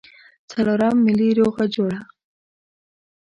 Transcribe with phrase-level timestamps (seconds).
[0.51, 1.99] څلورم ملي روغه جوړه.